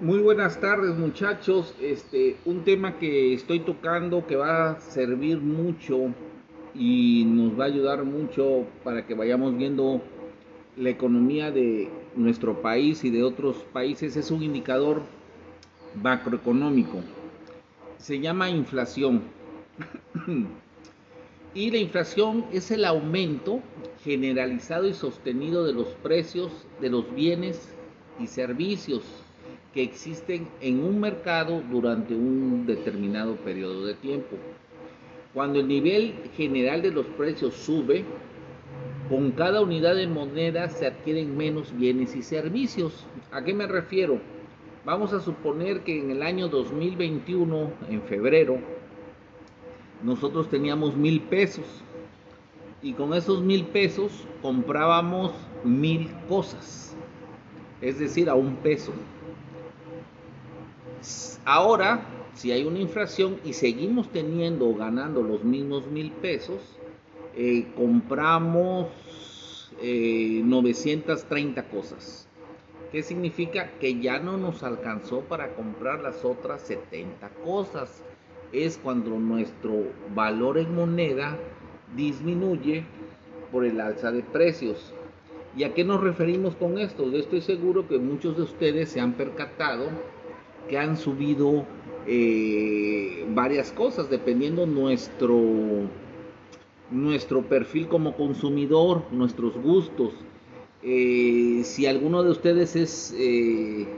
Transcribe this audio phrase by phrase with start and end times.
[0.00, 1.74] Muy buenas tardes muchachos.
[1.80, 6.12] Este, un tema que estoy tocando que va a servir mucho
[6.74, 10.02] y nos va a ayudar mucho para que vayamos viendo
[10.76, 15.00] la economía de nuestro país y de otros países es un indicador
[16.02, 16.98] macroeconómico.
[17.96, 19.22] Se llama inflación.
[21.54, 23.60] y la inflación es el aumento
[24.04, 26.52] generalizado y sostenido de los precios
[26.82, 27.74] de los bienes
[28.20, 29.25] y servicios
[29.76, 34.38] que existen en un mercado durante un determinado periodo de tiempo.
[35.34, 38.02] Cuando el nivel general de los precios sube,
[39.10, 43.06] con cada unidad de moneda se adquieren menos bienes y servicios.
[43.30, 44.18] ¿A qué me refiero?
[44.86, 48.58] Vamos a suponer que en el año 2021, en febrero,
[50.02, 51.66] nosotros teníamos mil pesos
[52.80, 55.32] y con esos mil pesos comprábamos
[55.64, 56.96] mil cosas,
[57.82, 58.94] es decir, a un peso.
[61.44, 66.60] Ahora, si hay una inflación y seguimos teniendo o ganando los mismos mil pesos,
[67.36, 68.88] eh, compramos
[69.80, 72.28] 930 eh, cosas.
[72.90, 73.70] ¿Qué significa?
[73.78, 78.02] Que ya no nos alcanzó para comprar las otras 70 cosas.
[78.52, 81.36] Es cuando nuestro valor en moneda
[81.94, 82.84] disminuye
[83.52, 84.92] por el alza de precios.
[85.56, 87.10] ¿Y a qué nos referimos con esto?
[87.12, 89.90] Estoy seguro que muchos de ustedes se han percatado
[90.68, 91.64] que han subido
[92.06, 95.40] eh, varias cosas dependiendo nuestro
[96.88, 100.12] nuestro perfil como consumidor, nuestros gustos.
[100.84, 103.88] Eh, si alguno de ustedes es eh,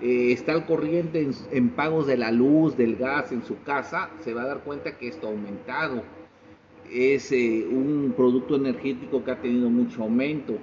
[0.00, 4.32] está al corriente en, en, pagos de la luz, del gas en su casa, se
[4.32, 6.04] va a dar cuenta que esto ha aumentado.
[6.88, 10.58] Es un producto energético que ha tenido mucho aumento.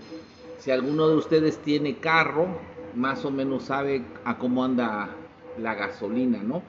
[0.59, 2.47] Si alguno de ustedes tiene carro,
[2.95, 5.13] más o menos sabe a cómo anda
[5.59, 6.63] la gasolina, ¿no?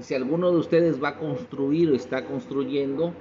[0.00, 3.12] Si alguno de ustedes va a construir o está construyendo,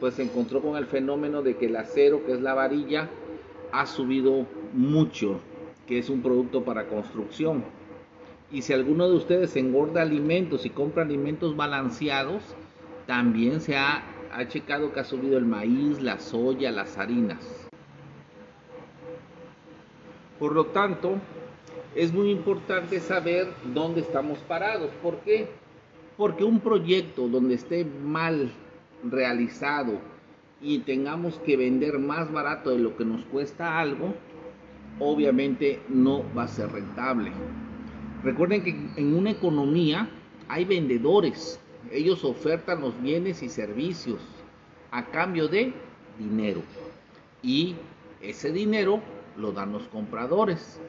[0.00, 3.08] pues se encontró con el fenómeno de que el acero, que es la varilla,
[3.72, 5.40] ha subido mucho,
[5.86, 7.64] que es un producto para construcción.
[8.50, 12.42] Y si alguno de ustedes engorda alimentos y compra alimentos balanceados,
[13.06, 17.68] también se ha, ha checado que ha subido el maíz, la soya, las harinas.
[20.38, 21.18] Por lo tanto,
[21.94, 24.90] es muy importante saber dónde estamos parados.
[25.02, 25.48] ¿Por qué?
[26.16, 28.50] Porque un proyecto donde esté mal
[29.04, 29.98] realizado
[30.60, 34.14] y tengamos que vender más barato de lo que nos cuesta algo,
[35.00, 37.32] obviamente no va a ser rentable.
[38.22, 40.08] Recuerden que en una economía
[40.48, 41.58] hay vendedores.
[41.90, 44.20] Ellos ofertan los bienes y servicios
[44.92, 45.72] a cambio de
[46.18, 46.62] dinero.
[47.42, 47.74] Y
[48.20, 49.00] ese dinero
[49.36, 50.80] lo dan los compradores.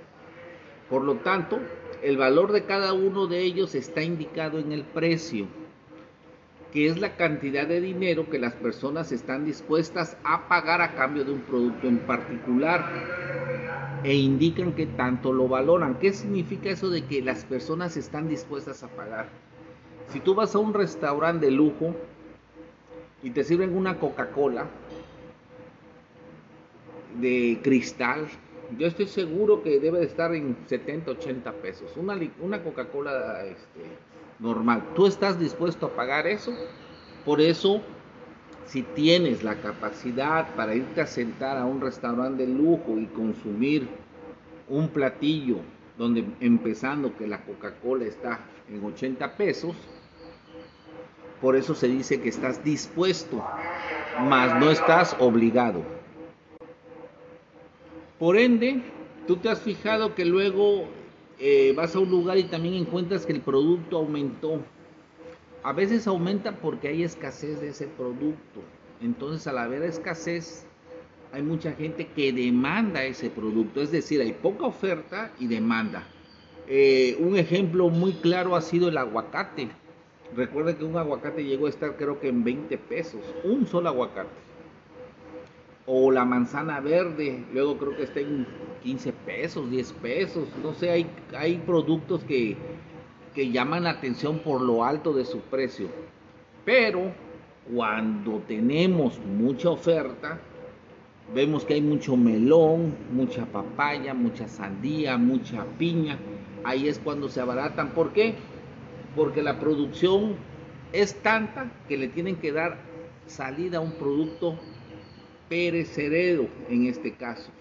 [0.93, 1.57] Por lo tanto,
[2.03, 5.47] el valor de cada uno de ellos está indicado en el precio,
[6.71, 11.25] que es la cantidad de dinero que las personas están dispuestas a pagar a cambio
[11.25, 12.85] de un producto en particular
[14.03, 15.95] e indican que tanto lo valoran.
[15.95, 19.29] ¿Qué significa eso de que las personas están dispuestas a pagar?
[20.09, 21.95] Si tú vas a un restaurante de lujo
[23.23, 24.67] y te sirven una Coca-Cola
[27.19, 28.27] de cristal,
[28.77, 31.95] yo estoy seguro que debe de estar en 70, 80 pesos.
[31.97, 33.81] Una, una Coca-Cola este,
[34.39, 34.83] normal.
[34.95, 36.53] ¿Tú estás dispuesto a pagar eso?
[37.25, 37.81] Por eso,
[38.65, 43.87] si tienes la capacidad para irte a sentar a un restaurante de lujo y consumir
[44.67, 45.57] un platillo
[45.97, 48.39] donde empezando que la Coca-Cola está
[48.69, 49.75] en 80 pesos,
[51.41, 53.43] por eso se dice que estás dispuesto,
[54.21, 55.83] mas no estás obligado.
[58.23, 58.81] Por ende,
[59.27, 60.85] tú te has fijado que luego
[61.39, 64.61] eh, vas a un lugar y también encuentras que el producto aumentó.
[65.61, 68.61] A veces aumenta porque hay escasez de ese producto.
[69.01, 70.65] Entonces, al haber escasez,
[71.33, 73.81] hay mucha gente que demanda ese producto.
[73.81, 76.07] Es decir, hay poca oferta y demanda.
[76.69, 79.67] Eh, un ejemplo muy claro ha sido el aguacate.
[80.33, 83.19] Recuerda que un aguacate llegó a estar creo que en 20 pesos.
[83.43, 84.52] Un solo aguacate
[85.85, 88.47] o la manzana verde, luego creo que está en
[88.83, 91.07] 15 pesos, 10 pesos, no sé, hay,
[91.37, 92.55] hay productos que,
[93.35, 95.87] que llaman la atención por lo alto de su precio,
[96.63, 97.11] pero
[97.73, 100.39] cuando tenemos mucha oferta,
[101.33, 106.17] vemos que hay mucho melón, mucha papaya, mucha sandía, mucha piña,
[106.63, 108.35] ahí es cuando se abaratan, ¿por qué?
[109.15, 110.35] Porque la producción
[110.93, 112.77] es tanta que le tienen que dar
[113.25, 114.57] salida a un producto
[115.53, 117.51] perecedero en este caso.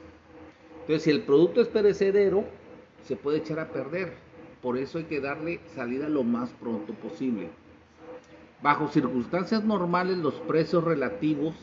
[0.81, 2.47] Entonces, si el producto es perecedero,
[3.07, 4.15] se puede echar a perder.
[4.63, 7.49] Por eso hay que darle salida lo más pronto posible.
[8.63, 11.55] Bajo circunstancias normales, los precios relativos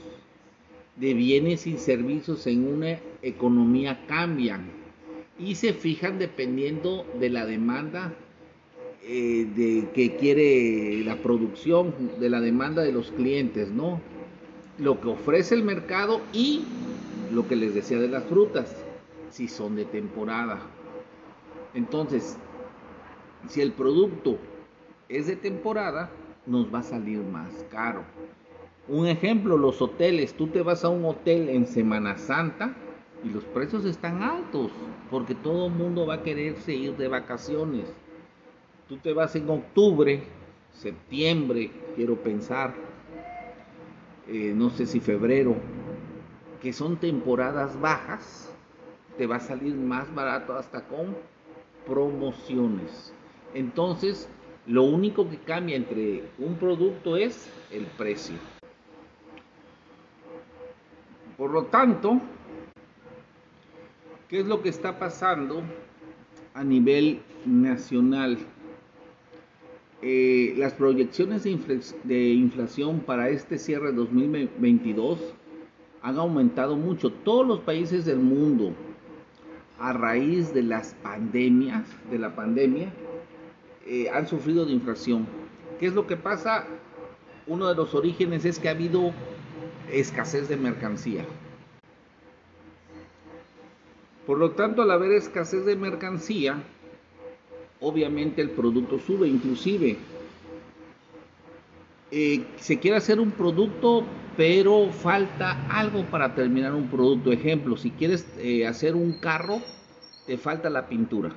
[0.97, 4.67] de bienes y servicios en una economía cambian
[5.39, 8.13] y se fijan dependiendo de la demanda
[9.01, 13.99] eh, de que quiere la producción, de la demanda de los clientes, ¿no?
[14.79, 16.63] Lo que ofrece el mercado y
[17.31, 18.75] lo que les decía de las frutas,
[19.29, 20.59] si son de temporada.
[21.73, 22.37] Entonces,
[23.47, 24.37] si el producto
[25.09, 26.09] es de temporada,
[26.45, 28.03] nos va a salir más caro.
[28.87, 30.33] Un ejemplo, los hoteles.
[30.33, 32.73] Tú te vas a un hotel en Semana Santa
[33.23, 34.71] y los precios están altos
[35.11, 37.93] porque todo el mundo va a quererse ir de vacaciones.
[38.87, 40.23] Tú te vas en octubre,
[40.71, 42.73] septiembre, quiero pensar,
[44.31, 45.55] eh, no sé si febrero,
[46.61, 48.53] que son temporadas bajas,
[49.17, 51.15] te va a salir más barato hasta con
[51.87, 53.11] promociones.
[53.55, 54.29] Entonces,
[54.67, 58.35] lo único que cambia entre un producto es el precio.
[61.35, 62.21] Por lo tanto,
[64.27, 65.63] ¿qué es lo que está pasando
[66.53, 68.37] a nivel nacional?
[70.01, 75.19] Eh, las proyecciones de, inflación para este cierre 2022
[76.01, 77.11] han aumentado mucho.
[77.11, 78.73] Todos los países del mundo,
[79.77, 82.93] a raíz de las pandemias, de la pandemia,
[83.85, 85.27] eh, han sufrido de inflación.
[85.79, 86.65] ¿Qué es lo que pasa?
[87.45, 89.11] Uno de los orígenes es que ha habido
[89.91, 91.25] escasez de mercancía.
[94.25, 96.63] Por lo tanto, al haber escasez de mercancía,
[97.81, 99.97] obviamente el producto sube, inclusive
[102.11, 104.03] eh, se quiere hacer un producto,
[104.35, 107.31] pero falta algo para terminar un producto.
[107.31, 109.61] Ejemplo, si quieres eh, hacer un carro,
[110.25, 111.31] te falta la pintura.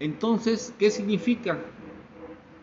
[0.00, 1.58] Entonces, ¿qué significa?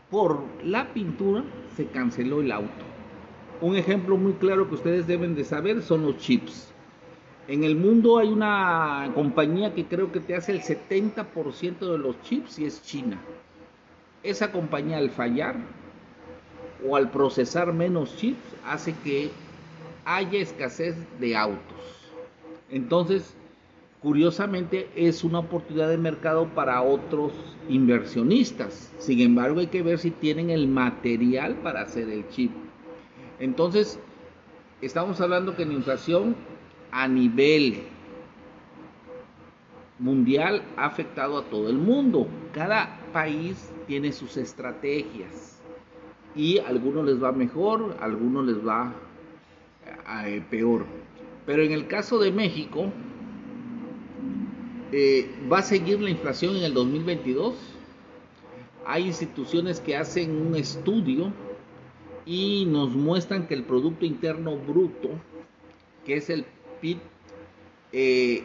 [0.09, 1.43] Por la pintura
[1.75, 2.85] se canceló el auto.
[3.61, 6.74] Un ejemplo muy claro que ustedes deben de saber son los chips.
[7.47, 12.19] En el mundo hay una compañía que creo que te hace el 70% de los
[12.23, 13.21] chips y es China.
[14.23, 15.55] Esa compañía al fallar
[16.87, 19.29] o al procesar menos chips hace que
[20.05, 22.11] haya escasez de autos.
[22.71, 23.35] Entonces,
[24.01, 27.31] curiosamente es una oportunidad de mercado para otros
[27.69, 28.91] inversionistas.
[28.97, 32.51] Sin embargo, hay que ver si tienen el material para hacer el chip.
[33.39, 33.99] Entonces,
[34.81, 36.35] estamos hablando que la inflación
[36.95, 37.83] a nivel
[39.99, 42.25] mundial ha afectado a todo el mundo.
[42.53, 45.61] Cada país tiene sus estrategias
[46.35, 48.93] y a algunos les va mejor, a algunos les va
[50.25, 50.85] eh, peor.
[51.45, 52.85] Pero en el caso de México,
[54.93, 57.55] eh, ¿va a seguir la inflación en el 2022?
[58.85, 61.33] Hay instituciones que hacen un estudio
[62.25, 65.09] y nos muestran que el Producto Interno Bruto,
[66.05, 66.45] que es el
[66.85, 66.99] PIB,
[67.93, 68.43] eh,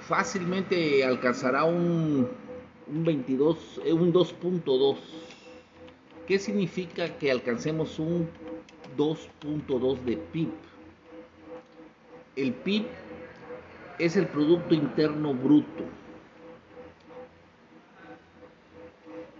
[0.00, 2.26] fácilmente alcanzará un,
[2.86, 4.96] un 22, eh, un 2.2.
[6.26, 8.30] ¿Qué significa que alcancemos un
[8.96, 10.48] 2.2 de PIB?
[12.36, 12.86] El PIB
[13.98, 15.84] es el Producto Interno Bruto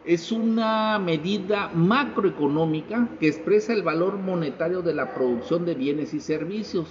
[0.04, 6.20] es una medida macroeconómica que expresa el valor monetario de la producción de bienes y
[6.20, 6.86] servicios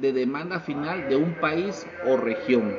[0.00, 2.74] de demanda final de un país o región.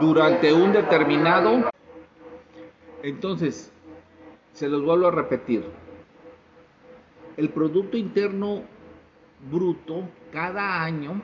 [0.00, 1.70] Durante un determinado
[3.02, 3.72] entonces
[4.52, 5.64] se los vuelvo a repetir.
[7.36, 8.62] El producto interno
[9.50, 11.22] bruto cada año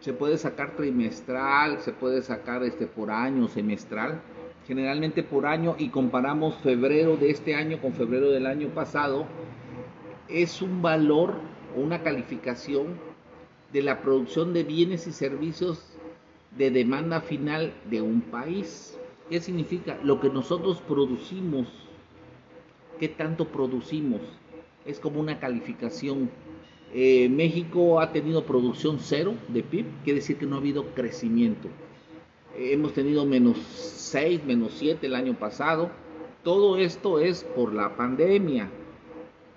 [0.00, 4.20] se puede sacar trimestral se puede sacar este por año semestral.
[4.66, 9.26] Generalmente por año y comparamos febrero de este año con febrero del año pasado,
[10.28, 11.34] es un valor
[11.74, 13.07] o una calificación
[13.72, 15.84] de la producción de bienes y servicios
[16.56, 18.98] de demanda final de un país.
[19.28, 19.98] ¿Qué significa?
[20.02, 21.68] Lo que nosotros producimos,
[22.98, 24.22] qué tanto producimos,
[24.86, 26.30] es como una calificación.
[26.94, 31.68] Eh, México ha tenido producción cero de PIB, quiere decir que no ha habido crecimiento
[32.58, 35.90] hemos tenido menos 6, menos 7 el año pasado.
[36.42, 38.70] Todo esto es por la pandemia.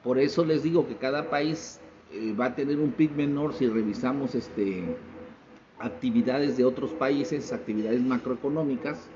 [0.04, 1.80] Por eso les digo que cada país
[2.14, 4.84] eh, va a tener un PIB menor si revisamos este,
[5.80, 9.08] actividades de otros países, actividades macroeconómicas.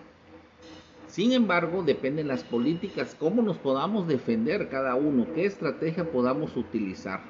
[1.07, 7.21] Sin embargo, dependen las políticas, cómo nos podamos defender cada uno, qué estrategia podamos utilizar.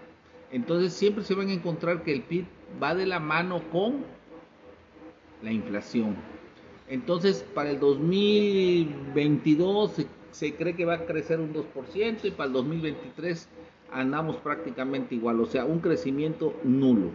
[0.51, 2.45] Entonces siempre se van a encontrar que el PIB
[2.81, 4.05] va de la mano con
[5.41, 6.15] la inflación.
[6.87, 12.47] Entonces, para el 2022 se, se, cree que va a crecer un 2% y para
[12.47, 13.47] el 2023
[13.91, 17.09] andamos prácticamente igual, o sea, un crecimiento nulo.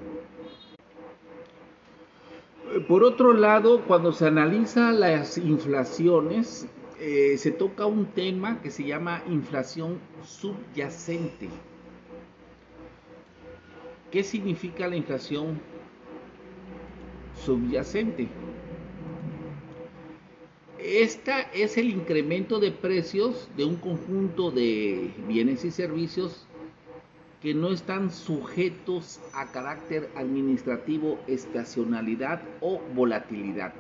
[2.87, 6.69] Por otro lado, cuando se analiza las inflaciones,
[7.01, 11.49] eh, se toca un tema que se llama inflación subyacente.
[14.11, 15.61] ¿Qué significa la inflación
[17.45, 18.29] subyacente?
[20.79, 26.47] Esta es el incremento de precios de un conjunto de bienes y servicios
[27.41, 33.73] que no están sujetos a carácter administrativo, estacionalidad o volatilidad.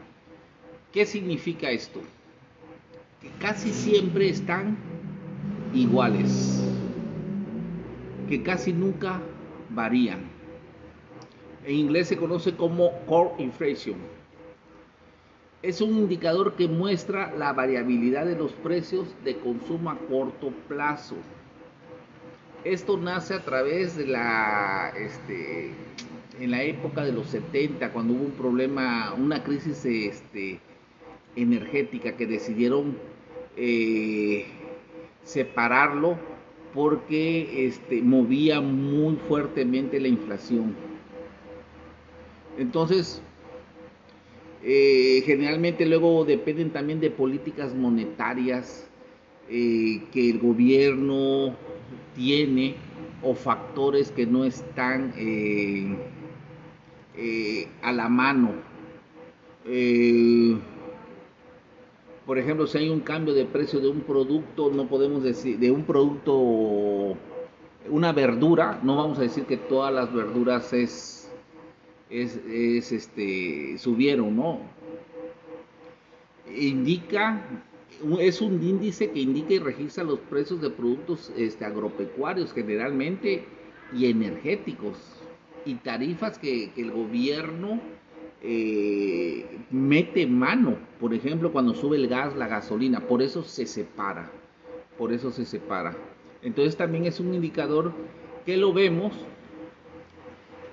[0.93, 2.01] ¿Qué significa esto?
[3.21, 4.79] Que casi siempre están
[5.75, 6.65] iguales,
[8.29, 9.21] que casi nunca
[9.69, 10.21] varían.
[11.67, 13.99] En inglés se conoce como core inflation.
[15.63, 21.17] Es un indicador que muestra la variabilidad de los precios de consumo a corto plazo
[22.65, 25.71] esto nace a través de la, este,
[26.39, 30.61] en la época de los 70, cuando hubo un problema, una crisis este,
[31.37, 32.97] energética que decidieron
[33.57, 34.47] eh,
[35.25, 36.19] separarlo
[36.75, 40.75] porque este, movía muy fuertemente la inflación.
[42.59, 43.23] Entonces,
[44.63, 48.87] eh, generalmente luego dependen también de políticas monetarias
[49.49, 51.57] eh, que el gobierno
[52.15, 52.77] tiene
[53.23, 55.97] o factores que no están eh,
[57.17, 58.53] eh, a la mano.
[59.67, 60.57] Eh,
[62.27, 65.71] por ejemplo, si hay un cambio de precio de un producto, no podemos decir, de
[65.71, 67.17] un producto,
[67.89, 71.31] una verdura, no vamos a decir que todas las verduras es,
[72.09, 74.61] es, es este, subieron, ¿no?
[76.55, 77.43] Indica
[78.19, 83.45] es un índice que indica y registra los precios de productos este, agropecuarios generalmente
[83.93, 84.97] y energéticos
[85.65, 87.81] y tarifas que, el gobierno
[88.43, 94.31] eh, mete mano, por ejemplo, cuando sube el gas, la gasolina, por eso se separa,
[94.97, 95.95] por eso se separa.
[96.43, 97.93] Entonces también es un indicador
[98.47, 99.13] que lo vemos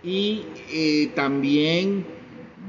[0.02, 2.06] y eh, también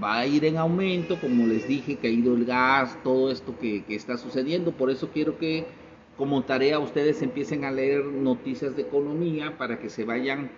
[0.03, 4.17] va a ir en aumento, como les dije, ido el gas, todo esto que, está
[4.17, 4.73] sucediendo.
[4.73, 5.67] Por eso quiero que
[6.17, 10.51] como tarea ustedes empiecen a leer noticias de economía para que se vayan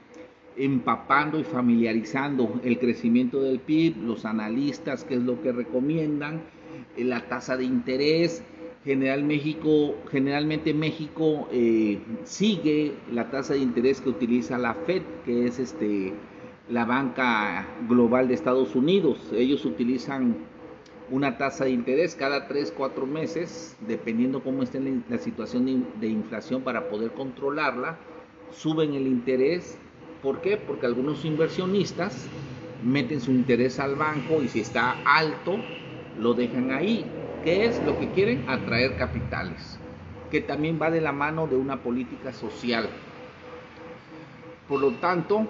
[0.57, 6.43] empapando y familiarizando el crecimiento del PIB, los analistas, qué es lo que recomiendan,
[6.97, 8.43] eh, la tasa de interés.
[8.85, 15.47] General México, generalmente México eh, sigue la tasa de interés que utiliza la Fed, que
[15.47, 16.15] es este
[16.71, 19.19] la banca global de Estados Unidos.
[19.33, 20.37] Ellos utilizan
[21.11, 26.63] una tasa de interés cada 3, 4 meses, dependiendo cómo esté la situación de, inflación
[26.63, 27.99] para poder controlarla,
[28.53, 29.77] suben el interés.
[30.23, 30.57] ¿Por qué?
[30.57, 32.27] Porque algunos inversionistas
[32.85, 35.57] meten su interés al banco y si está alto,
[36.19, 37.05] lo dejan ahí.
[37.43, 38.45] ¿Qué es lo que quieren?
[38.49, 39.79] Atraer capitales,
[40.31, 42.89] que también va de la mano de una política social.
[44.69, 45.49] Por lo tanto,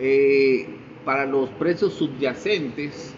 [0.00, 0.66] eh,
[1.04, 3.14] para los precios subyacentes,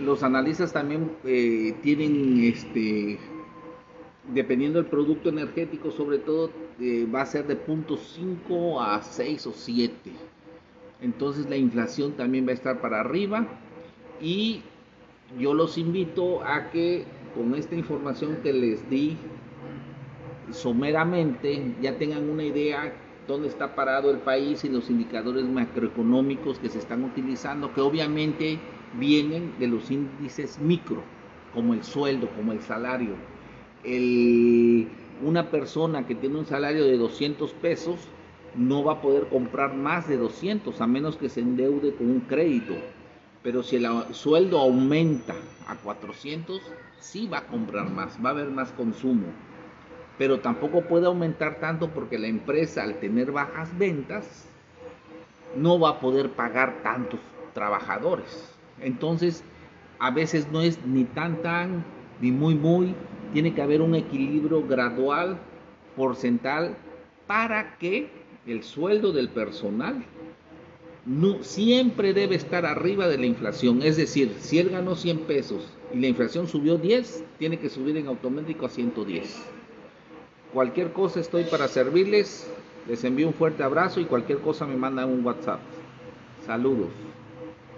[0.00, 3.18] los analistas también eh, tienen, este,
[4.32, 6.50] dependiendo del producto energético, sobre todo,
[6.80, 10.10] eh, va a ser de 0.5 a 6 o 7.
[11.00, 13.46] Entonces la inflación también va a estar para arriba
[14.20, 14.62] y
[15.38, 19.16] yo los invito a que con esta información que les di
[20.50, 22.92] someramente ya tengan una idea
[23.26, 28.58] dónde está parado el país y los indicadores macroeconómicos que se están utilizando, que obviamente
[28.94, 31.02] vienen de los índices micro,
[31.54, 33.14] como el sueldo, como el salario.
[35.22, 37.98] una persona que tiene un salario de 200 pesos
[38.54, 42.20] no va a poder comprar más de 200 a menos que se endeude con un
[42.20, 42.74] crédito.
[43.42, 45.34] Pero si el sueldo aumenta
[45.66, 46.60] a 400,
[46.98, 49.26] sí va a comprar más, va a haber más consumo
[50.20, 54.44] pero tampoco puede aumentar tanto porque la empresa al tener bajas ventas
[55.56, 57.20] no va a poder pagar tantos
[57.54, 58.54] trabajadores.
[58.82, 59.42] Entonces,
[59.98, 61.82] a veces no es ni tan tan
[62.20, 62.94] ni muy muy,
[63.32, 65.38] tiene que haber un equilibrio gradual,
[65.96, 66.76] porcental,
[67.26, 68.10] para que
[68.46, 70.04] el sueldo del personal
[71.40, 73.80] siempre debe estar arriba de la inflación.
[73.82, 77.96] Es decir, si él ganó 100 pesos y la inflación subió 10, tiene que subir
[77.96, 79.59] en automático a 110.
[80.52, 82.50] Cualquier cosa estoy para servirles.
[82.88, 85.60] Les envío un fuerte abrazo y cualquier cosa me mandan un WhatsApp.
[86.44, 87.09] Saludos.